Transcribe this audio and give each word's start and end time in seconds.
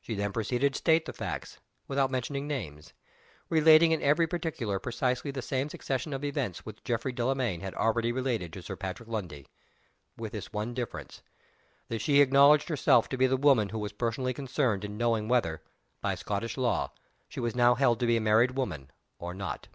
She 0.00 0.14
then 0.14 0.32
proceeded 0.32 0.72
to 0.72 0.78
state 0.78 1.04
the 1.04 1.12
facts, 1.12 1.60
without 1.86 2.10
mentioning 2.10 2.48
names: 2.48 2.94
relating 3.50 3.92
in 3.92 4.00
every 4.00 4.26
particular 4.26 4.78
precisely 4.78 5.30
the 5.30 5.42
same 5.42 5.68
succession 5.68 6.14
of 6.14 6.24
events 6.24 6.64
which 6.64 6.82
Geoffrey 6.82 7.12
Delamayn 7.12 7.60
had 7.60 7.74
already 7.74 8.10
related 8.10 8.54
to 8.54 8.62
Sir 8.62 8.74
Patrick 8.74 9.06
Lundie 9.10 9.48
with 10.16 10.32
this 10.32 10.50
one 10.50 10.72
difference, 10.72 11.20
that 11.88 12.00
she 12.00 12.22
acknowledged 12.22 12.70
herself 12.70 13.06
to 13.10 13.18
be 13.18 13.26
the 13.26 13.36
woman 13.36 13.68
who 13.68 13.78
was 13.78 13.92
personally 13.92 14.32
concerned 14.32 14.82
in 14.82 14.96
knowing 14.96 15.28
whether, 15.28 15.60
by 16.00 16.14
Scottish 16.14 16.56
law, 16.56 16.90
she 17.28 17.38
was 17.38 17.54
now 17.54 17.74
held 17.74 18.00
to 18.00 18.06
be 18.06 18.16
a 18.16 18.22
married 18.22 18.52
woman 18.56 18.90
or 19.18 19.34
not. 19.34 19.68